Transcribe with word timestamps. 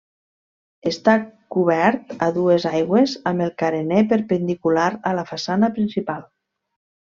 Està 0.91 1.13
cobert 1.55 2.15
a 2.29 2.31
dues 2.39 2.65
aigües 2.71 3.15
amb 3.33 3.47
el 3.49 3.53
carener 3.61 4.03
perpendicular 4.15 4.89
a 5.11 5.15
la 5.21 5.29
façana 5.35 5.75
principal. 5.81 6.29